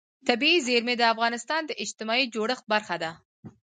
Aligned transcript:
طبیعي 0.27 0.59
زیرمې 0.67 0.95
د 0.97 1.03
افغانستان 1.13 1.61
د 1.65 1.71
اجتماعي 1.83 2.25
جوړښت 2.33 2.65
برخه 2.73 2.95
ده. 3.03 3.11